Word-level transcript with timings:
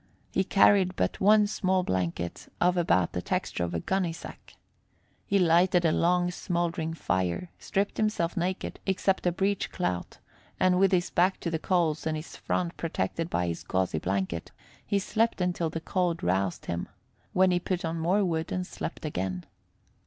He 0.31 0.43
carried 0.43 0.95
but 0.95 1.21
one 1.21 1.45
small 1.45 1.83
blanket 1.83 2.51
of 2.59 2.75
about 2.75 3.11
the 3.13 3.21
texture 3.21 3.63
of 3.63 3.75
a 3.75 3.79
gunny 3.79 4.11
sack. 4.13 4.55
He 5.27 5.37
lighted 5.37 5.85
a 5.85 5.91
long 5.91 6.31
smouldering 6.31 6.95
fire, 6.95 7.51
stripped 7.59 7.97
himself 7.97 8.35
naked, 8.35 8.79
except 8.87 9.27
a 9.27 9.31
breech 9.31 9.71
clout, 9.71 10.17
and, 10.59 10.79
with 10.79 10.91
his 10.91 11.11
back 11.11 11.39
to 11.41 11.51
the 11.51 11.59
coals 11.59 12.07
and 12.07 12.17
his 12.17 12.35
front 12.35 12.77
protected 12.77 13.29
by 13.29 13.45
his 13.45 13.61
gauzy 13.63 13.99
blanket, 13.99 14.49
he 14.83 14.97
slept 14.97 15.39
until 15.39 15.69
the 15.69 15.79
cold 15.79 16.23
roused 16.23 16.65
him, 16.65 16.87
when 17.33 17.51
he 17.51 17.59
put 17.59 17.85
on 17.85 17.99
more 17.99 18.25
wood 18.25 18.51
and 18.51 18.65
slept 18.65 19.05
again. 19.05 19.45